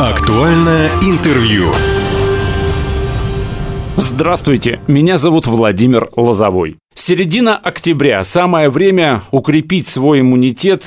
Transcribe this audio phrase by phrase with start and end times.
[0.00, 1.66] Актуальное интервью.
[3.98, 6.78] Здравствуйте, меня зовут Владимир Лозовой.
[6.94, 10.84] Середина октября– самое время укрепить свой иммунитет,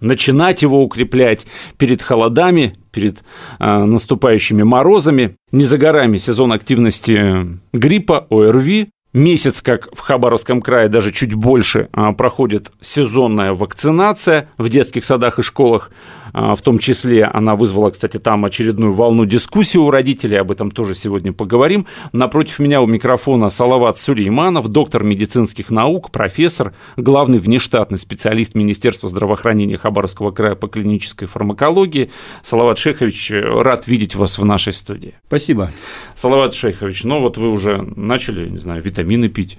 [0.00, 1.46] начинать его укреплять
[1.76, 3.18] перед холодами, перед
[3.58, 5.36] э, наступающими морозами.
[5.52, 8.88] Не за горами сезон активности гриппа, ОРВИ.
[9.12, 15.38] Месяц, как в Хабаровском крае, даже чуть больше э, проходит сезонная вакцинация в детских садах
[15.38, 15.90] и школах.
[16.34, 20.72] А, в том числе она вызвала, кстати, там очередную волну дискуссии у родителей, об этом
[20.72, 21.86] тоже сегодня поговорим.
[22.12, 29.78] Напротив меня у микрофона Салават Сулейманов, доктор медицинских наук, профессор, главный внештатный специалист Министерства здравоохранения
[29.78, 32.10] Хабаровского края по клинической фармакологии.
[32.42, 35.14] Салават Шейхович, рад видеть вас в нашей студии.
[35.28, 35.70] Спасибо.
[36.16, 39.56] Салават Шейхович, ну вот вы уже начали, не знаю, витамины пить.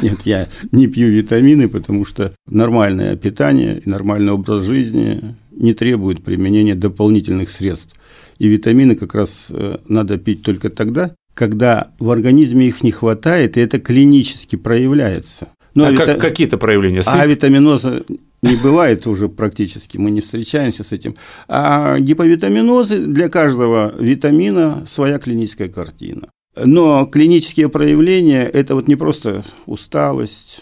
[0.00, 6.74] Нет, я не пью витамины, потому что нормальное питание нормальный образ жизни не требует применения
[6.74, 7.94] дополнительных средств.
[8.38, 13.56] И витамины как раз э, надо пить только тогда, когда в организме их не хватает,
[13.56, 15.48] и это клинически проявляется.
[15.74, 16.14] Ну, а, а вита...
[16.14, 17.02] какие-то проявления?
[17.02, 17.14] Сып...
[17.14, 18.04] А витаминоза
[18.42, 21.16] не бывает уже практически, мы не встречаемся с этим.
[21.48, 26.28] А гиповитаминозы для каждого витамина своя клиническая картина.
[26.56, 30.60] Но клинические проявления– это вот не просто усталость,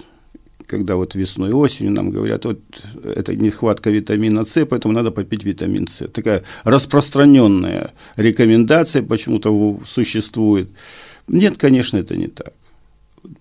[0.66, 2.60] когда вот весной и осенью нам говорят, вот
[3.04, 6.08] это нехватка витамина С, поэтому надо попить витамин С.
[6.08, 10.70] Такая распространенная рекомендация почему-то существует.
[11.28, 12.52] Нет, конечно, это не так.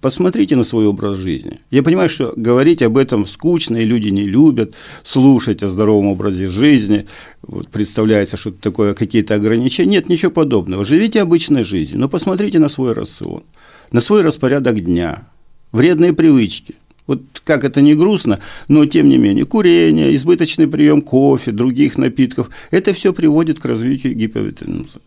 [0.02, 1.60] Посмотрите на свой образ жизни.
[1.70, 6.48] Я понимаю, что говорить об этом скучно, и люди не любят слушать о здоровом образе
[6.48, 7.06] жизни.
[7.44, 9.92] Вот представляется, что такое какие-то ограничения.
[9.92, 10.86] Нет, ничего подобного.
[10.86, 13.44] Живите обычной жизнью, но посмотрите на свой рацион,
[13.92, 15.28] на свой распорядок дня,
[15.72, 16.76] вредные привычки–
[17.08, 22.50] вот как это не грустно, но тем не менее, курение, избыточный прием кофе, других напитков,
[22.72, 25.00] это все приводит к развитию гиповитаминоза.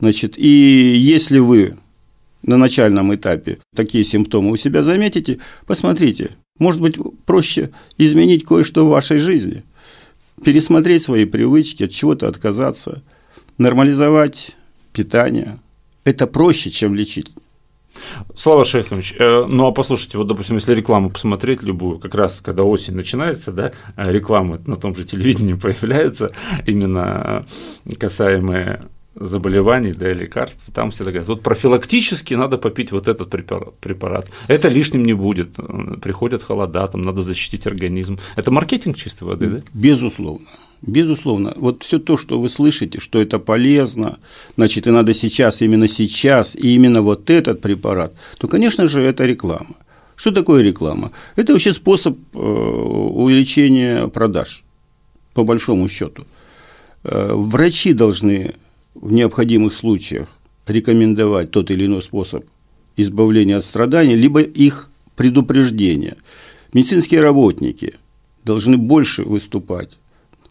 [0.00, 1.76] Значит, и если вы
[2.42, 8.90] на начальном этапе такие симптомы у себя заметите, посмотрите, может быть, проще изменить кое-что в
[8.90, 9.62] вашей жизни,
[10.44, 13.02] пересмотреть свои привычки, от чего-то отказаться,
[13.58, 14.56] нормализовать
[14.92, 15.58] питание.
[16.04, 17.28] Это проще, чем лечить.
[18.34, 22.64] Слава Шейхович, э, ну а послушайте, вот, допустим, если рекламу посмотреть любую, как раз когда
[22.64, 26.30] осень начинается, да, э, рекламы на том же телевидении появляются,
[26.66, 27.46] именно
[27.98, 33.28] касаемые заболеваний, да, лекарств, там всегда говорят, вот профилактически надо попить вот этот
[33.80, 35.54] препарат, это лишним не будет,
[36.02, 38.18] приходят холода, там надо защитить организм.
[38.36, 39.62] Это маркетинг чистой воды, да?
[39.74, 40.46] Безусловно.
[40.84, 44.18] Безусловно, вот все то, что вы слышите, что это полезно,
[44.56, 49.24] значит, и надо сейчас, именно сейчас, и именно вот этот препарат, то, конечно же, это
[49.24, 49.76] реклама.
[50.16, 51.12] Что такое реклама?
[51.36, 54.64] Это вообще способ э, увеличения продаж,
[55.34, 56.24] по большому счету.
[57.04, 58.54] Э, врачи должны
[58.94, 60.28] в необходимых случаях
[60.66, 62.44] рекомендовать тот или иной способ
[62.96, 66.16] избавления от страданий, либо их предупреждения.
[66.72, 67.94] Медицинские работники
[68.44, 69.90] должны больше выступать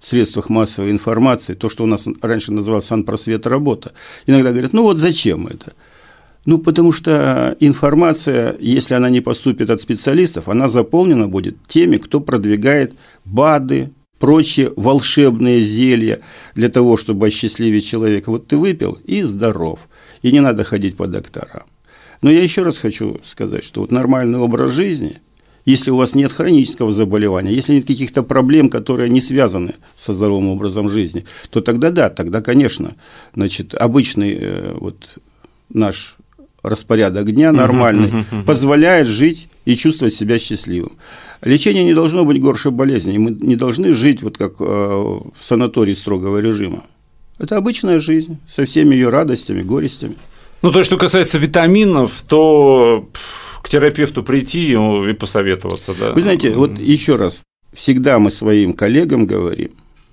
[0.01, 3.93] средствах массовой информации, то, что у нас раньше называлось санпросвет работа,
[4.25, 5.73] иногда говорят, ну вот зачем это?
[6.45, 12.19] Ну, потому что информация, если она не поступит от специалистов, она заполнена будет теми, кто
[12.19, 12.93] продвигает
[13.25, 13.91] БАДы,
[14.21, 16.21] прочие волшебные зелья
[16.55, 18.29] для того, чтобы осчастливить человека.
[18.29, 19.79] Вот ты выпил и здоров,
[20.21, 21.63] и не надо ходить по докторам.
[22.21, 25.17] Но я еще раз хочу сказать, что вот нормальный образ жизни–
[25.65, 30.49] если у вас нет хронического заболевания, если нет каких-то проблем, которые не связаны со здоровым
[30.49, 32.95] образом жизни, то тогда да, тогда, конечно,
[33.35, 34.97] значит, обычный э, вот
[35.69, 36.15] наш
[36.63, 40.93] распорядок дня нормальный позволяет жить и чувствовать себя счастливым.
[41.43, 43.17] Лечение не должно быть горше болезни.
[43.17, 46.83] Мы не должны жить вот как э, в санатории строгого режима.
[47.39, 50.15] Это обычная жизнь со всеми ее радостями, горестями.
[50.61, 53.09] Ну, то, что касается витаминов, то
[53.63, 56.13] к терапевту прийти и посоветоваться, да.
[56.13, 57.41] Вы знаете, вот еще раз,
[57.73, 59.71] всегда мы своим коллегам говорим,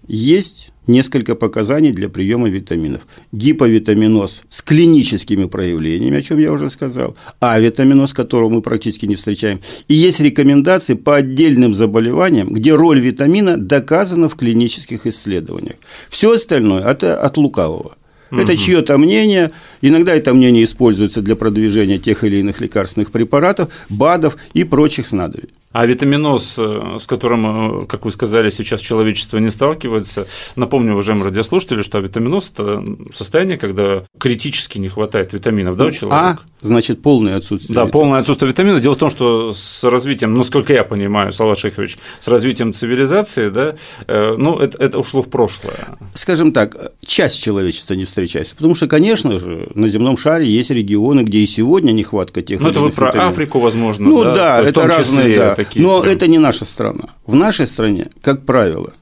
[0.09, 3.03] есть несколько показаний для приема витаминов.
[3.31, 9.15] Гиповитаминоз с клиническими проявлениями, о чем я уже сказал, а витаминоз, которого мы практически не
[9.15, 9.61] встречаем.
[9.87, 15.77] И есть рекомендации по отдельным заболеваниям, где роль витамина доказана в клинических исследованиях.
[16.09, 17.97] Все остальное это от лукавого.
[18.31, 19.53] Это чье-то мнение.
[19.81, 25.49] Иногда это мнение используется для продвижения тех или иных лекарственных препаратов, БАДов и прочих снадобий.
[25.71, 30.27] А витаминоз, э, с которым, э, как вы сказали, сейчас человечество не сталкивается,
[30.57, 32.83] напомню, уважаемые радиослушатели, что витаминоз– это
[33.13, 36.41] состояние, когда критически не хватает витаминов, да, у человека?
[36.58, 37.75] А, значит полное отсутствие.
[37.75, 38.81] Да, полное отсутствие витамина.
[38.81, 43.75] Дело в том, что с развитием, насколько я понимаю, Салат Шейхович, с развитием цивилизации, да,
[44.07, 45.99] э, ну, это, это ушло в прошлое.
[46.15, 51.21] Скажем так, часть человечества не встречается, потому что, конечно же, на земном шаре есть регионы,
[51.21, 52.61] где и сегодня нехватка тех.
[52.61, 53.33] Ну, это вы про витаминов.
[53.33, 54.09] Африку, возможно.
[54.09, 55.55] Ну да, это разные, да.
[55.55, 56.15] Такие Но прям.
[56.15, 57.11] это не наша страна.
[57.27, 58.93] В нашей стране, как правило,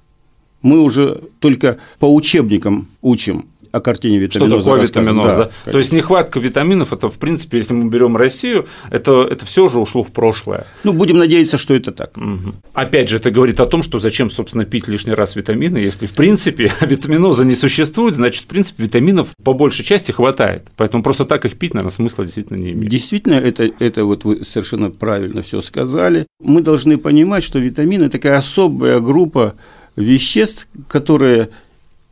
[0.63, 3.47] мы уже только по учебникам учим
[3.77, 4.65] о картине Что витаминоза.
[4.65, 5.17] такое рассказываем.
[5.17, 5.45] витаминоз, да?
[5.45, 5.73] конечно.
[5.73, 9.79] То есть нехватка витаминов, это, в принципе, если мы берем Россию, это, это все уже
[9.79, 10.67] ушло в прошлое.
[10.85, 12.17] Ну, будем надеяться, что это так.
[12.17, 12.57] Мгм.
[12.73, 16.13] Опять же, это говорит о том, что зачем, собственно, пить лишний раз витамины, если, в
[16.13, 20.69] принципе, витаминоза не существует, значит, в принципе, витаминов по большей части хватает.
[20.77, 22.91] Поэтому просто так их пить, наверное, смысла действительно не имеет.
[22.91, 26.27] Действительно, это, это вот вы совершенно правильно все сказали.
[26.41, 29.55] Мы должны понимать, что витамины– такая особая группа
[29.97, 31.49] веществ, которые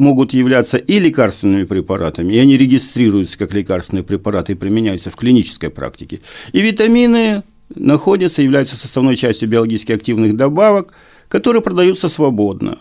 [0.04, 5.70] могут являться и лекарственными препаратами, и они регистрируются как лекарственные препараты и применяются в клинической
[5.70, 6.20] практике.
[6.52, 7.42] И витамины
[7.74, 10.92] находятся, являются составной частью биологически активных добавок,
[11.28, 12.78] которые продаются свободно.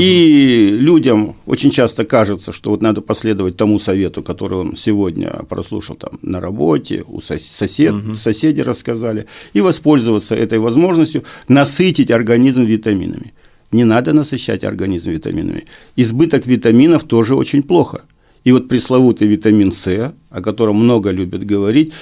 [0.00, 5.96] И людям очень часто кажется, что вот надо последовать тому совету, который он сегодня прослушал
[5.96, 13.32] там на работе, у сос- сосед, соседи рассказали, и воспользоваться этой возможностью насытить организм витаминами.
[13.72, 15.64] Не надо насыщать организм витаминами.
[15.96, 18.02] Избыток витаминов тоже очень плохо.
[18.42, 21.92] И вот пресловутый витамин С, о котором много любят говорить,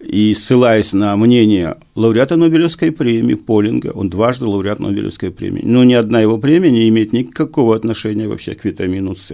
[0.00, 5.94] и ссылаясь на мнение лауреата Нобелевской премии Полинга, он дважды лауреат Нобелевской премии, но ни
[5.94, 9.32] одна его премия не имеет никакого отношения вообще к витамину С.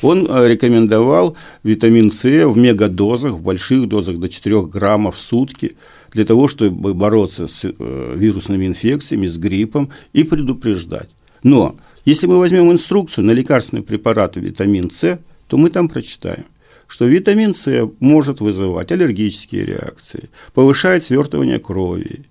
[0.00, 5.76] Он э, рекомендовал витамин С в мегадозах, в больших дозах до 4 граммов в сутки,
[6.12, 11.08] для того, чтобы бороться с э, вирусными инфекциями, с гриппом и предупреждать.
[11.42, 16.44] Но если мы возьмем инструкцию на лекарственные препараты витамин С, то мы там прочитаем,
[16.86, 22.26] что витамин С может вызывать аллергические реакции, повышает свертывание крови,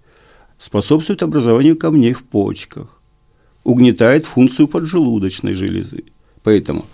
[0.57, 3.01] способствует образованию камней в почках,
[3.63, 6.03] угнетает функцию поджелудочной железы.
[6.43, 6.85] Поэтому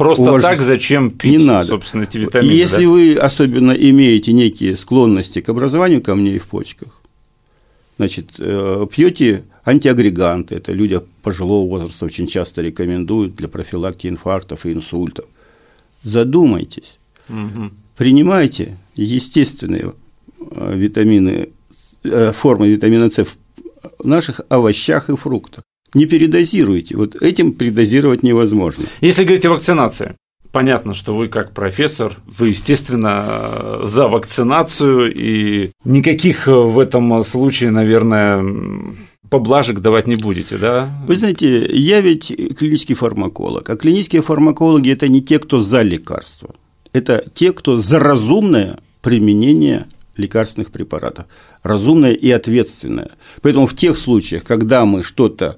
[0.00, 1.68] Просто Уваж- так зачем пить, не надо.
[1.68, 2.50] собственно, эти витамины?
[2.52, 2.90] Если да?
[2.90, 7.02] вы особенно имеете некие склонности к образованию камней в почках,
[7.98, 14.72] значит, э, пьете антиагреганты, это люди пожилого возраста очень часто рекомендуют для профилактики инфарктов и
[14.72, 15.26] инсультов.
[16.02, 16.98] Задумайтесь,
[17.28, 17.72] Мгм.
[17.96, 19.92] принимайте естественные
[20.52, 21.48] э, витамины,
[22.04, 23.26] э, формы витамина С
[23.98, 25.62] в наших овощах и фруктах.
[25.94, 26.96] Не передозируйте.
[26.96, 28.84] Вот этим передозировать невозможно.
[29.00, 30.16] Если говорить о вакцинации,
[30.52, 38.44] понятно, что вы как профессор, вы, естественно, за вакцинацию, и никаких в этом случае, наверное,
[39.30, 40.90] поблажек давать не будете, да?
[41.06, 42.26] Вы знаете, я ведь
[42.58, 46.54] клинический фармаколог, а клинические фармакологи– это не те, кто за лекарства.
[46.92, 49.86] Это те, кто за разумное применение
[50.16, 51.24] лекарственных препаратов.
[51.62, 53.10] Разумное и ответственное.
[53.42, 55.56] Поэтому в тех случаях, когда мы что-то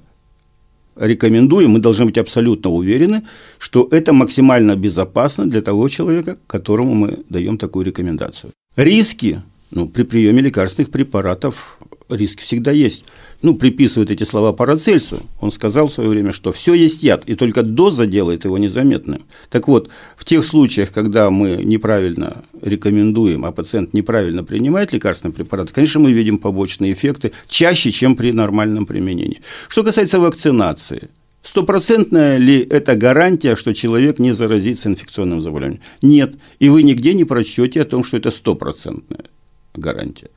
[0.95, 3.23] рекомендуем, мы должны быть абсолютно уверены,
[3.57, 8.51] что это максимально безопасно для того человека, которому мы даем такую рекомендацию.
[8.75, 9.41] Риски
[9.73, 11.79] ну, при приеме лекарственных препаратов
[12.09, 13.05] риск всегда есть.
[13.41, 15.21] Ну, приписывают эти слова Парацельсу.
[15.41, 19.23] Он сказал в свое время, что все есть яд, и только доза делает его незаметным.
[19.49, 25.73] Так вот, в тех случаях, когда мы неправильно рекомендуем, а пациент неправильно принимает лекарственные препараты,
[25.73, 29.41] конечно, мы видим побочные эффекты чаще, чем при нормальном применении.
[29.67, 31.09] Что касается вакцинации,
[31.41, 35.81] Стопроцентная ли это гарантия, что человек не заразится инфекционным заболеванием?
[36.01, 36.35] Нет.
[36.59, 39.25] И вы нигде не прочтете о том, что это стопроцентная
[39.75, 40.29] гарантия.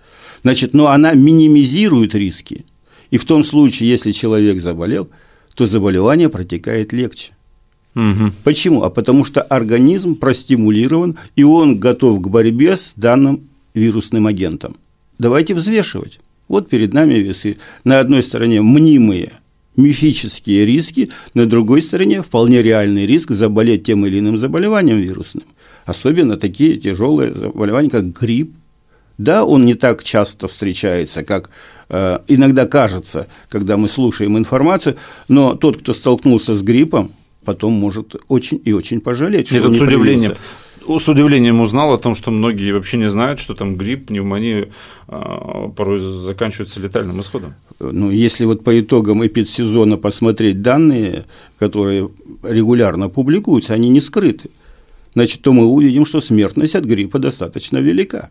[0.42, 2.64] Значит, но она минимизирует риски.
[3.10, 5.08] И в том случае, если человек заболел,
[5.54, 7.32] то заболевание протекает легче.
[7.94, 8.34] Мгм.
[8.44, 8.82] Почему?
[8.82, 14.76] А потому что организм простимулирован, и он готов к борьбе с данным вирусным агентом.
[15.18, 16.20] Давайте взвешивать.
[16.48, 17.56] Вот перед нами весы.
[17.84, 19.32] На одной стороне мнимые
[19.76, 25.44] мифические риски, на другой стороне вполне реальный риск заболеть тем или иным заболеванием вирусным.
[25.84, 28.52] Особенно такие тяжелые заболевания, как грипп.
[29.18, 31.50] Да, он не так часто встречается, как
[31.88, 34.96] э, иногда кажется, когда мы слушаем информацию,
[35.28, 37.12] но тот, кто столкнулся с гриппом,
[37.44, 40.34] потом может очень и очень пожалеть, что Я он не с удивлением,
[40.86, 44.68] с удивлением узнал о том, что многие вообще не знают, что там грипп, пневмония
[45.08, 47.54] а, порой заканчиваются летальным исходом.
[47.80, 51.24] Ну, если вот по итогам эпидсезона посмотреть данные,
[51.58, 52.10] которые
[52.42, 54.50] регулярно публикуются, они не скрыты,
[55.14, 58.30] значит, то мы увидим, что смертность от гриппа достаточно велика.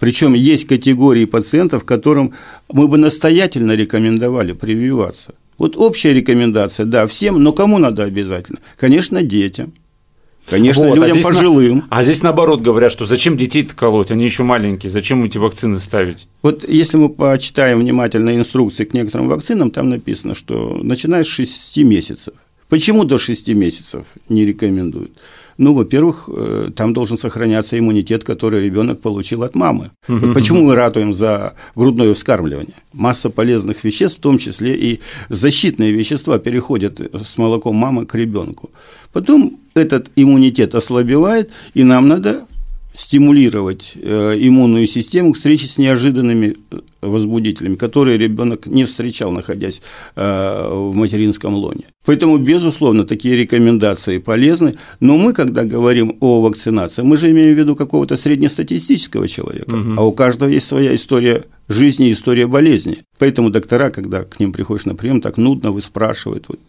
[0.00, 2.32] Причем есть категории пациентов, которым
[2.72, 5.34] мы бы настоятельно рекомендовали прививаться.
[5.58, 8.58] Вот общая рекомендация, да, всем, но кому надо обязательно?
[8.78, 9.74] Конечно, детям.
[10.48, 11.84] Конечно, Вот, а людям на- пожилым.
[11.90, 16.26] А здесь наоборот говорят, что зачем детей-то колоть, они еще маленькие, зачем эти вакцины ставить?
[16.40, 21.76] Вот если мы почитаем внимательно инструкции к некоторым вакцинам, там написано, что начиная с 6
[21.84, 22.32] месяцев.
[22.70, 25.12] Почему до 6 месяцев не рекомендуют?
[25.58, 29.90] Ну, во-первых, э, там должен сохраняться иммунитет, который ребенок получил от мамы.
[30.08, 32.74] Вот почему мы ратуем за грудное вскармливание?
[32.92, 38.70] Масса полезных веществ, в том числе и защитные вещества, переходят с молоком мамы к ребенку.
[39.12, 42.46] Потом этот иммунитет ослабевает, и нам надо
[43.00, 49.80] стимулировать э, иммунную систему к встрече с неожиданными э, возбудителями, которые ребенок не встречал, находясь
[50.16, 51.84] э, в материнском лоне.
[52.04, 54.74] Поэтому, безусловно, такие рекомендации полезны.
[55.00, 60.04] Но мы, когда говорим о вакцинации, мы же имеем в виду какого-то среднестатистического человека, а
[60.04, 63.04] у каждого есть своя история жизни история болезни.
[63.18, 66.60] Поэтому доктора, когда к ним приходишь на прием, так нудно выспрашивают, вот,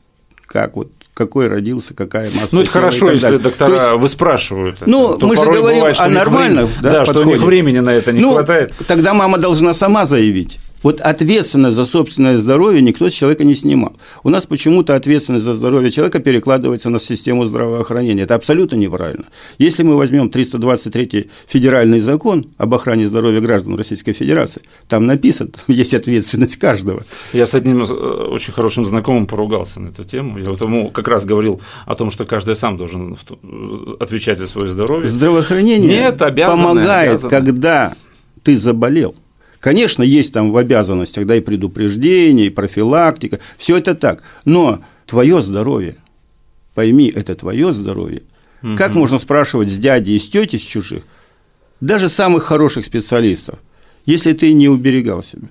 [0.52, 2.56] как вот какой родился, какая масса.
[2.56, 3.40] Ну, это хорошо, если далее.
[3.40, 4.78] доктора То есть выспрашивают.
[4.78, 4.90] это.
[4.90, 7.80] Ну, То мы же говорим бывает, о нормальных, времени- да, Да, что у них времени
[7.80, 8.74] на это не ну, хватает.
[8.88, 10.60] Тогда мама должна сама заявить.
[10.84, 13.96] Вот ответственность за собственное здоровье никто с человека не снимал.
[14.24, 18.24] У нас почему-то ответственность за здоровье человека перекладывается на систему здравоохранения.
[18.24, 19.26] Это абсолютно неправильно.
[19.60, 25.76] Если мы возьмем 323 федеральный закон об охране здоровья граждан Российской Федерации, там написано, там
[25.76, 27.04] есть ответственность каждого.
[27.34, 30.38] Я с одним э, очень хорошим знакомым поругался на эту тему.
[30.40, 34.48] Я вот ему как раз говорил о том, что каждый сам должен э, отвечать за
[34.48, 35.10] свое здоровье.
[35.10, 37.30] Здравоохранение Нет, обязаны, помогает, обязаны.
[37.30, 37.94] когда
[38.44, 39.16] ты заболел.
[39.62, 44.24] Конечно, есть там в обязанностях, да, и предупреждение, и профилактика, все это так.
[44.44, 45.98] Но твое здоровье,
[46.74, 48.24] пойми, это твое здоровье.
[48.76, 51.04] Как можно спрашивать с дяди и с тети, с чужих,
[51.80, 53.60] даже самых хороших специалистов,
[54.06, 55.48] если ты не уберегал себя?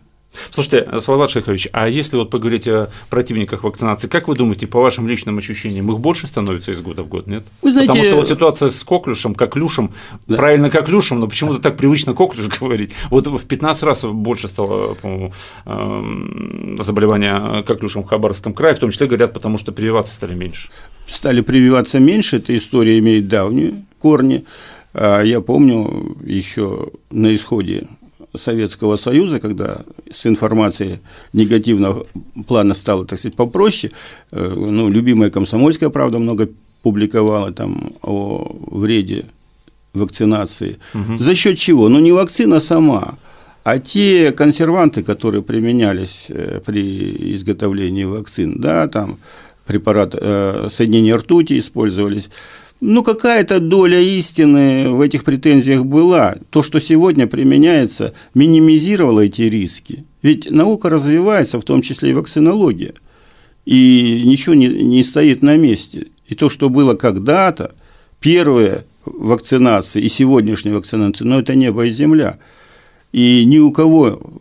[0.51, 5.09] Слушайте, Салават Шейхович, а если вот поговорить о противниках вакцинации, как вы думаете, по вашим
[5.09, 7.45] личным ощущениям, их больше становится из года в год, нет?
[7.63, 9.93] Вы знаете- Потому что вот ситуация с коклюшем, коклюшем,
[10.29, 12.93] правильно коклюшем, но почему-то так привычно коклюш говорить.
[13.11, 15.33] Вот в 15 раз больше стало, по-моему,
[15.67, 20.71] эм, заболевания коклюшем в Хабаровском крае, в том числе, говорят, потому что прививаться стали меньше.
[21.09, 24.45] стали прививаться меньше, эта история имеет давние корни.
[24.95, 27.87] А Я помню еще на исходе
[28.37, 29.83] Советского Союза, когда
[30.13, 30.99] с информацией
[31.33, 32.07] негативного
[32.47, 33.93] плана стало, так сказать, попроще,
[34.33, 36.49] э, ну, любимая комсомольская правда много
[36.83, 39.25] публиковала там о вреде
[39.93, 40.79] вакцинации.
[41.19, 41.89] За счет чего?
[41.89, 43.19] Ну, не вакцина сама,
[43.65, 49.19] а те консерванты, которые применялись э, при изготовлении вакцин, да, там
[49.67, 52.31] препарат э, соединения ртути использовались.
[52.81, 56.37] Ну, какая-то доля истины в этих претензиях была.
[56.49, 60.05] То, что сегодня применяется, минимизировало эти риски.
[60.23, 62.95] Ведь наука развивается, в том числе и вакцинология.
[63.67, 66.07] И ничего не, не стоит на месте.
[66.27, 67.75] И то, что было когда-то,
[68.19, 72.39] первые вакцинации и сегодняшняя вакцинация, но это небо и земля.
[73.13, 74.41] И ни у кого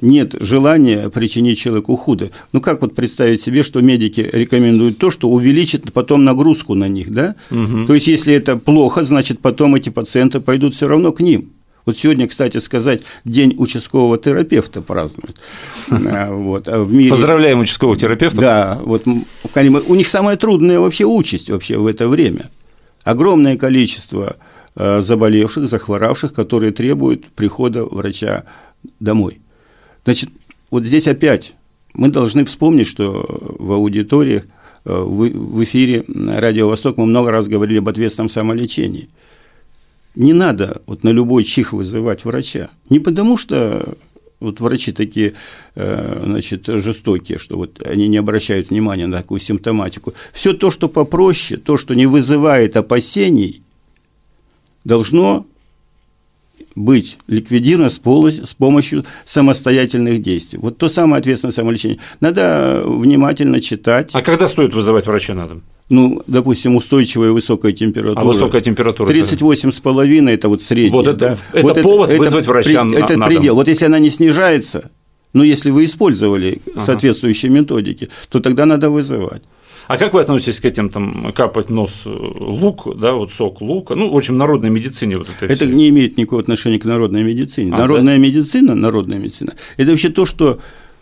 [0.00, 2.30] нет желания причинить человеку худо.
[2.52, 7.12] Ну, как вот представить себе, что медики рекомендуют то, что увеличит потом нагрузку на них,
[7.12, 7.34] да?
[7.50, 11.50] То есть, если это плохо, значит, потом эти пациенты пойдут все равно к ним.
[11.86, 15.40] Вот сегодня, кстати сказать, день участкового терапевта празднуют.
[15.90, 17.10] А, Вот, а в мире...
[17.10, 18.40] Поздравляем участковых терапевтов.
[18.40, 22.50] Да, вот у них самая трудная вообще участь вообще в это время.
[23.02, 24.36] Огромное количество
[24.76, 28.44] э, заболевших, захворавших, которые требуют прихода врача
[29.00, 29.40] домой.
[30.04, 30.30] Значит,
[30.70, 31.54] вот здесь опять
[31.94, 33.26] мы должны вспомнить, что
[33.58, 34.44] в аудиториях,
[34.84, 39.08] э, в в эфире Радио Восток мы много раз говорили об ответственном самолечении.
[40.14, 42.70] Не надо вот на любой чих вызывать врача.
[42.88, 43.96] Не потому что
[44.40, 45.34] вот врачи такие,
[45.74, 50.14] э, значит, жестокие, что вот они не обращают внимания на такую симптоматику.
[50.32, 53.62] Все то, что попроще, то, что не вызывает опасений,
[54.84, 55.46] должно
[56.74, 60.58] быть ликвидировано с, полностью- с помощью самостоятельных действий.
[60.60, 61.98] Вот то самое ответственное самолечение.
[62.20, 64.10] Надо внимательно читать.
[64.12, 65.62] А когда стоит вызывать врача на дом?
[65.88, 68.20] Ну, допустим, устойчивая высокая температура.
[68.20, 69.08] А высокая температура?
[69.12, 70.90] 38,5– это вот средний.
[70.92, 71.58] Вот это- да.
[71.58, 73.42] это повод вызвать врача на- Это на предел.
[73.48, 73.56] дом.
[73.56, 74.90] Вот если она не снижается,
[75.32, 79.42] ну, если вы использовали соответствующие методики, то тогда надо вызывать.
[79.90, 83.96] А как вы относитесь к этим там капать нос э, лук, да, вот сок лука,
[83.96, 85.52] ну, в общем, народной медицине вот это.
[85.52, 85.74] Это всё.
[85.74, 87.72] не имеет никакого отношения к народной медицине.
[87.74, 90.60] А, народная медицина, народная медицина– это вообще то, что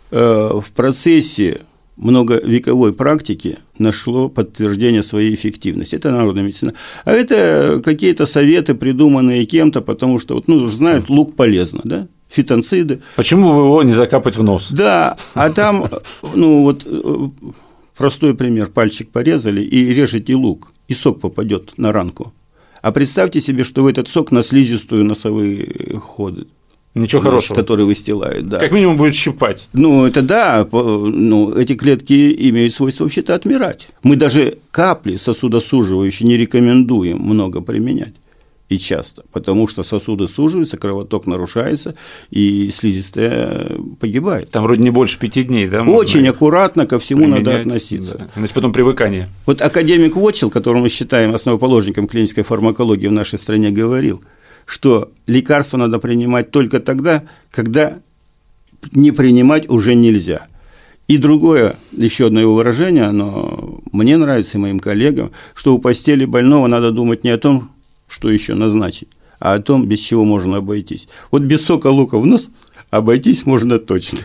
[0.09, 1.61] э, в процессе
[1.97, 5.93] многовековой практики нашло подтверждение своей эффективности.
[5.93, 6.73] Это народная медицина.
[7.05, 12.07] А это какие-то советы, придуманные кем-то, потому что, вот, ну, знают, лук полезно, да?
[12.27, 13.01] Фитонциды.
[13.17, 14.69] Почему бы его не закапать в нос?
[14.71, 15.89] Да, а там,
[16.33, 17.29] ну, вот э,
[17.99, 18.67] простой пример.
[18.67, 20.71] Пальчик порезали и режете лук.
[20.87, 22.33] и сок попадет на ранку.
[22.81, 26.47] А представьте себе, что в этот сок на слизистую носовые ходы.
[26.95, 27.55] Ничего значит, хорошего.
[27.55, 28.57] Которые выстилают, да.
[28.57, 29.67] Как минимум будет щипать.
[29.73, 33.89] Ну, это да, ну, эти клетки имеют свойство вообще-то отмирать.
[34.01, 38.15] Мы даже капли сосудосуживающие не рекомендуем много применять
[38.69, 41.95] и часто, потому что сосуды суживаются, кровоток нарушается,
[42.29, 44.49] и слизистая погибает.
[44.51, 45.83] Там вроде не больше пяти дней, да?
[45.83, 48.17] Очень аккуратно ко всему надо относиться.
[48.19, 48.29] да.
[48.35, 49.29] Иначе потом привыкание.
[49.47, 54.23] Вот академик Вотчел, которого мы считаем основоположником клинической фармакологии в нашей стране, говорил,
[54.65, 57.99] что лекарства надо принимать только тогда, когда
[58.91, 60.47] не принимать уже нельзя.
[61.07, 66.23] И другое, еще одно его выражение, оно мне нравится и моим коллегам, что у постели
[66.23, 67.71] больного надо думать не о том,
[68.09, 69.07] что еще назначить,
[69.39, 71.07] а о том, без чего можно обойтись.
[71.31, 72.49] Вот без сока лука в нос
[72.89, 74.19] обойтись можно точно.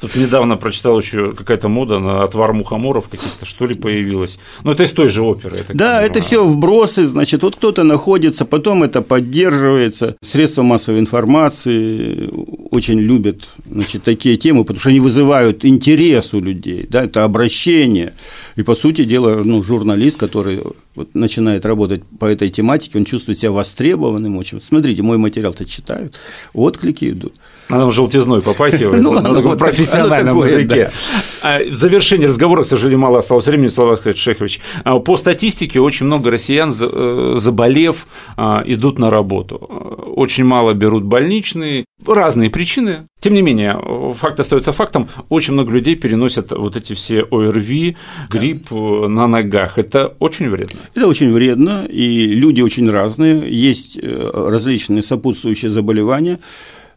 [0.00, 4.38] Тут недавно прочитал еще какая-то мода на отвар мухоморов каких-то, что ли, появилась.
[4.64, 5.64] Ну, это из той же оперы.
[5.68, 6.06] Да, понимаю.
[6.06, 10.16] это все вбросы, значит, вот кто-то находится, потом это поддерживается.
[10.22, 12.28] Средства массовой информации
[12.70, 18.12] очень любят значит, такие темы, потому что они вызывают интерес у людей, да, это обращение.
[18.58, 20.60] И, по сути дела, ну, журналист, который
[20.96, 24.60] вот начинает работать по этой тематике, он чувствует себя востребованным очень.
[24.60, 26.16] Смотрите, мой материал-то читают,
[26.54, 27.34] отклики идут.
[27.68, 30.90] В желтизной попахивает, Ну, на таком профессиональном языке.
[31.40, 34.60] А В завершении разговора, к сожалению, мало осталось времени, Слава Шехович.
[34.82, 39.54] А, По статистике, очень много россиян, э, заболев, а, идут на работу.
[40.16, 43.06] Очень мало берут больничные, разные причины.
[43.20, 43.76] Тем не менее,
[44.14, 47.96] факт остается фактом, очень много людей переносят вот эти все ОРВИ,
[48.30, 49.76] грипп э, на ногах.
[49.76, 50.78] Это очень вредно.
[50.94, 53.42] Это очень вредно, и люди очень разные.
[53.50, 56.38] Есть э, различные сопутствующие заболевания,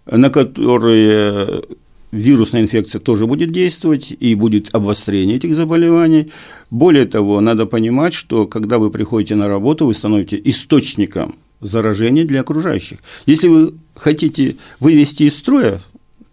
[0.06, 1.64] на которые
[2.12, 6.32] вирусная инфекция тоже будет действовать, и будет обострение этих заболеваний.
[6.70, 12.42] Более того, надо понимать, что когда вы приходите на работу, вы становитесь источником заражения для
[12.42, 13.00] окружающих.
[13.26, 15.80] Если вы хотите вывести из строя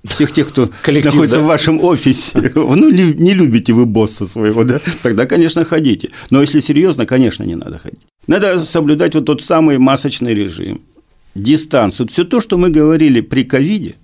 [0.05, 1.43] всех тех, кто Коллектив, находится да?
[1.43, 6.11] в вашем офисе, ну, не любите вы босса своего, да, тогда, конечно, ходите.
[6.31, 8.00] Но если серьезно, конечно, не надо ходить.
[8.26, 10.81] Надо соблюдать вот тот самый масочный режим,
[11.34, 12.08] дистанцию.
[12.08, 13.97] Все то, что мы говорили при ковиде,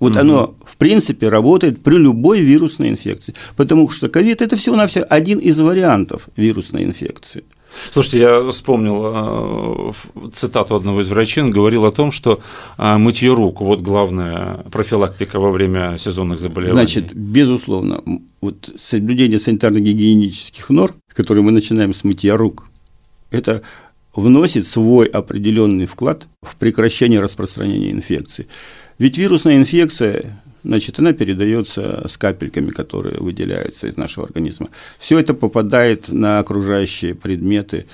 [0.00, 3.34] вот оно, в принципе, работает при любой вирусной инфекции.
[3.56, 7.44] Потому что ковид– это всего-навсего один из вариантов вирусной инфекции.
[7.92, 12.40] Слушайте, я вспомнил э, цитату одного из врачей, он говорил о том, что
[12.78, 16.74] э, мытье рук– вот главная профилактика во время сезонных заболеваний.
[16.74, 18.02] Значит, безусловно,
[18.40, 22.66] вот соблюдение санитарно-гигиенических норм, которые мы начинаем с мытья рук,
[23.30, 23.62] это
[24.14, 28.46] вносит свой определенный вклад в прекращение распространения инфекции.
[28.98, 34.68] Ведь вирусная инфекция, значит, она передается с капельками, которые выделяются из нашего организма.
[34.98, 37.86] Все это попадает на окружающие предметы,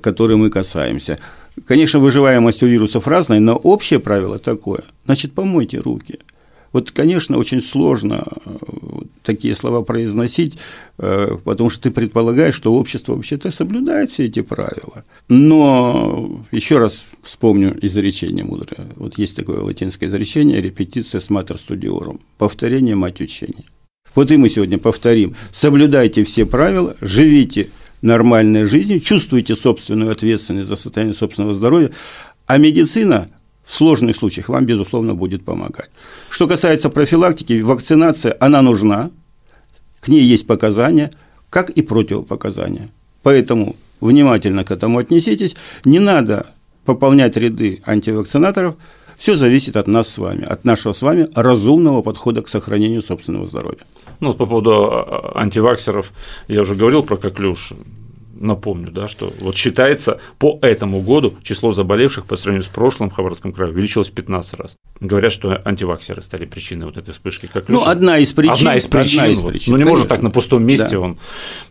[0.00, 1.18] которые мы касаемся.
[1.66, 4.84] Конечно, выживаемость у вирусов разная, но общее правило такое.
[5.04, 6.18] Значит, помойте руки.
[6.72, 8.50] Вот, конечно, очень сложно э,
[9.22, 10.58] такие слова произносить,
[10.98, 15.04] э, потому что ты предполагаешь, что общество вообще-то соблюдает все эти правила.
[15.28, 18.88] Но еще раз вспомню изречение мудрое.
[18.96, 23.64] Вот есть такое латинское изречение «репетиция с матер студиорум»– повторение– мать учения.
[24.14, 25.34] Вот и мы сегодня повторим.
[25.50, 27.70] Соблюдайте все правила, живите
[28.02, 31.90] нормальной жизнью, чувствуйте собственную ответственность за состояние собственного здоровья,
[32.46, 33.28] а медицина
[33.64, 35.90] в сложных случаях вам, безусловно, будет помогать.
[36.28, 39.10] Что касается профилактики, вакцинация, она нужна,
[40.00, 41.10] к ней есть показания,
[41.48, 42.90] как и противопоказания.
[43.22, 45.56] Поэтому внимательно к этому отнеситесь.
[45.84, 46.46] Не надо
[46.84, 48.74] пополнять ряды антивакцинаторов.
[49.16, 53.46] Все зависит от нас с вами, от нашего с вами разумного подхода к сохранению собственного
[53.46, 53.84] здоровья.
[54.20, 56.12] Ну, по поводу а, антиваксеров,
[56.48, 57.72] я уже говорил про коклюш.
[58.44, 63.14] Напомню, да, что вот считается по этому году число заболевших по сравнению с прошлым в
[63.14, 64.76] Хабаровском крае увеличилось в 15 раз.
[65.00, 67.82] Говорят, что антиваксеры стали причиной вот этой вспышки коклюша.
[67.82, 68.52] Ну, одна из причин.
[68.52, 69.20] Одна из причин.
[69.20, 69.52] одна из вот.
[69.52, 70.16] причин, ну, не может конечно.
[70.16, 71.00] так на пустом месте Да.
[71.00, 71.18] он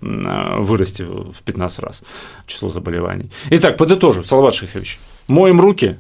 [0.02, 2.04] а, вырасти в 15 раз
[2.48, 3.30] число заболеваний.
[3.52, 5.98] Итак, подытожу, Салават Шихович, моем руки,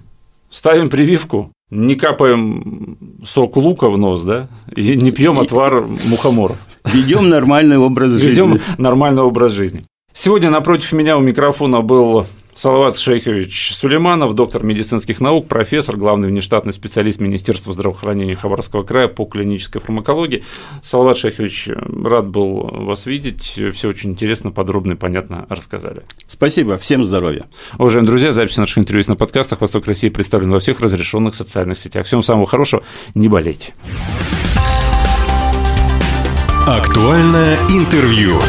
[0.49, 6.57] ставим прививку, не капаем сок лука в нос, да, и не пьем отвар мухоморов.
[6.85, 8.29] Ведем нормальный образ жизни.
[8.29, 9.85] Ведем нормальный образ жизни.
[10.15, 16.71] Сегодня напротив меня у микрофона был Салават Шейхович Сулейманов, доктор медицинских наук, профессор, главный внештатный
[16.71, 20.43] специалист Министерства здравоохранения Хабаровского края по клинической фармакологии.
[20.83, 21.69] Салават Шейхович,
[22.05, 23.59] рад был вас видеть.
[23.73, 26.03] Все очень интересно, подробно и понятно рассказали.
[26.27, 27.45] Спасибо, всем здоровья.
[27.79, 31.79] Уважаемые друзья, запись наших интервью есть на подкастах «Восток России» представлен во всех разрешенных социальных
[31.79, 32.05] сетях.
[32.05, 32.83] Всем самого хорошего,
[33.15, 33.73] не болейте.
[36.67, 38.39] Актуальное интервью.